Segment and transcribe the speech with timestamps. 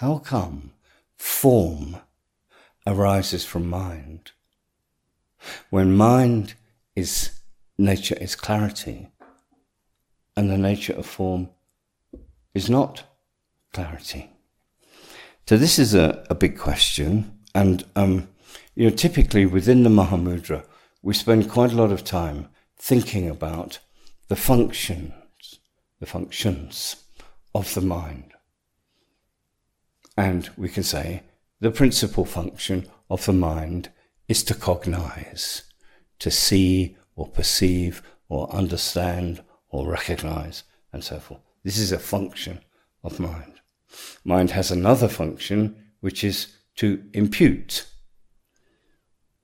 [0.00, 0.72] how come
[1.18, 1.98] form
[2.86, 4.32] arises from mind?
[5.68, 6.54] When mind
[6.96, 7.38] is
[7.76, 9.08] nature is clarity,
[10.34, 11.50] and the nature of form
[12.54, 13.02] is not
[13.74, 14.30] clarity.
[15.46, 18.28] So this is a, a big question, and um,
[18.74, 20.64] you know, typically within the Mahamudra,
[21.02, 22.48] we spend quite a lot of time
[22.78, 23.80] thinking about
[24.28, 25.12] the functions,
[25.98, 26.96] the functions
[27.54, 28.29] of the mind.
[30.16, 31.22] And we can say
[31.60, 33.90] the principal function of the mind
[34.28, 35.62] is to cognize,
[36.18, 41.40] to see or perceive or understand or recognize and so forth.
[41.64, 42.60] This is a function
[43.02, 43.60] of mind.
[44.24, 47.86] Mind has another function, which is to impute.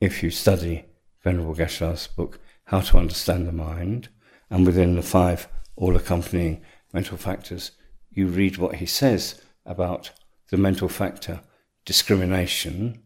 [0.00, 0.84] If you study
[1.22, 4.08] Venerable Geshe-la's book, How to Understand the Mind,
[4.48, 7.72] and within the five all accompanying mental factors,
[8.10, 10.12] you read what he says about
[10.50, 11.40] the mental factor
[11.84, 13.02] discrimination,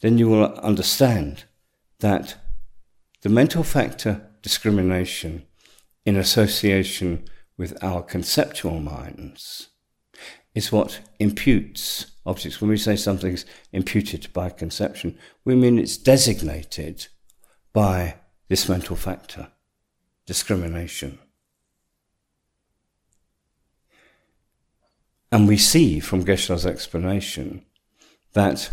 [0.00, 1.44] then you will understand
[2.00, 2.36] that
[3.22, 5.44] the mental factor discrimination
[6.04, 7.24] in association
[7.56, 9.68] with our conceptual minds
[10.54, 12.60] is what imputes objects.
[12.60, 17.06] When we say something's imputed by conception, we mean it's designated
[17.72, 18.16] by
[18.48, 19.48] this mental factor,
[20.26, 21.18] discrimination.
[25.32, 27.64] And we see from Geshe-la's explanation
[28.34, 28.70] that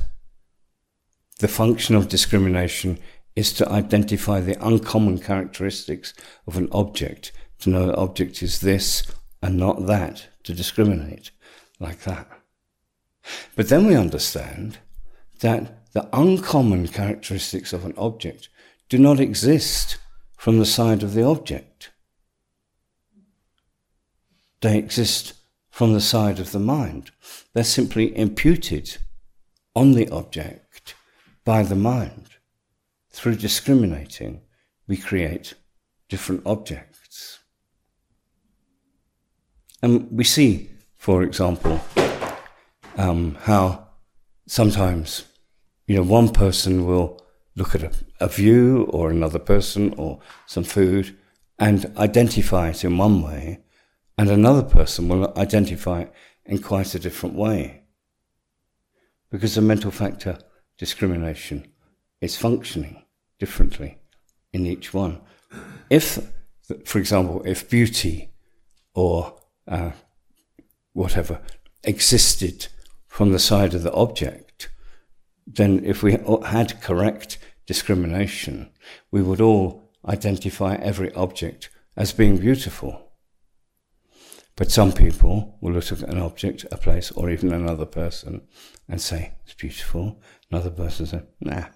[1.40, 3.00] the function of discrimination
[3.34, 6.14] is to identify the uncommon characteristics
[6.46, 9.08] of an object, to know the object is this
[9.42, 11.32] and not that, to discriminate
[11.80, 12.28] like that.
[13.56, 14.80] But then we understand
[15.40, 18.50] that the uncommon characteristics of an object
[18.90, 19.98] do not exist
[20.38, 21.92] from the side of the object.
[24.60, 25.36] They exist
[25.80, 27.09] from the side of the mind.
[27.53, 28.97] They're simply imputed
[29.73, 30.94] on the object
[31.45, 32.31] by the mind.
[33.11, 34.41] Through discriminating,
[34.89, 35.53] we create
[36.09, 37.39] different objects.
[39.81, 41.79] And we see, for example,
[42.97, 43.88] um, how
[44.47, 45.23] sometimes,
[45.88, 47.25] you know, one person will
[47.56, 51.18] look at a, a view or another person or some food
[51.57, 53.62] and identify it in one way
[54.19, 56.12] and another person will identify it
[56.44, 57.84] in quite a different way.
[59.31, 60.38] Because the mental factor
[60.78, 61.66] discrimination
[62.19, 63.02] is functioning
[63.40, 63.97] differently
[64.52, 65.22] in each one.
[65.90, 66.19] If,
[66.84, 68.34] for example, if beauty
[68.94, 69.91] or uh,
[70.91, 71.40] whatever
[71.86, 72.68] existed
[73.07, 74.68] from the side of the object,
[75.47, 78.69] then if we had correct discrimination,
[79.12, 83.09] we would all identify every object as being beautiful.
[84.59, 88.42] But some people will look at an object, a place, or even another person
[88.90, 90.22] and say, it's beautiful.
[90.52, 91.68] Another person say, nah,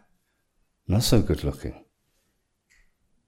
[0.86, 1.86] not so good looking.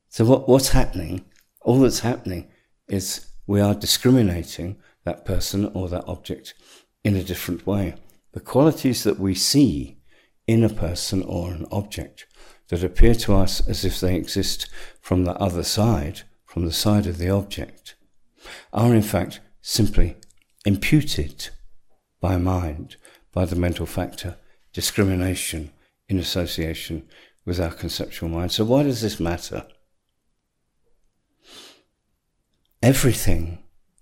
[0.09, 1.23] So what, what's happening?
[1.61, 2.51] All that's happening
[2.89, 6.53] is we are discriminating that person or that object
[7.05, 7.95] in a different way.
[8.33, 9.99] The qualities that we see
[10.47, 12.25] in a person or an object
[12.67, 14.67] that appear to us as if they exist
[14.99, 17.95] from the other side, from the side of the object,
[18.73, 20.15] are in fact simply
[20.63, 21.49] imputed
[22.21, 22.97] by mind,
[23.33, 24.37] by the mental factor,
[24.71, 25.71] discrimination
[26.07, 27.09] in association
[27.47, 28.51] with our conceptual mind.
[28.51, 29.65] So, why does this matter?
[32.83, 33.57] Everything,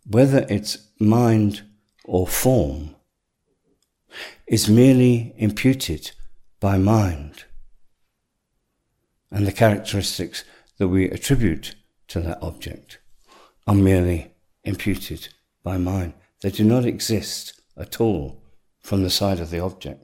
[0.06, 1.62] whether it's mind
[2.04, 2.96] or form,
[4.46, 6.12] is merely imputed
[6.60, 7.46] by mind.
[9.32, 10.44] And the characteristics
[10.78, 11.76] that we attribute
[12.10, 13.00] to that object
[13.66, 14.34] are merely
[14.66, 15.30] imputed
[15.64, 16.14] by mind.
[16.42, 18.44] They do not exist at all
[18.82, 20.03] from the side of the object.